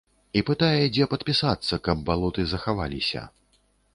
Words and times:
І 0.39 0.41
пытае, 0.47 0.79
дзе 0.93 1.05
падпісацца, 1.11 1.79
каб 1.87 1.97
балоты 2.09 2.47
захавалася. 2.53 3.21